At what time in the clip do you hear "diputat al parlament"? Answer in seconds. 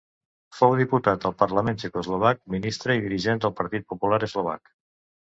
0.77-1.77